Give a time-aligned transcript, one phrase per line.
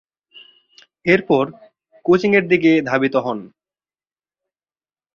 [1.05, 1.43] এরপর
[2.05, 3.39] কোচিংয়ের দিকে ধাবিত হন।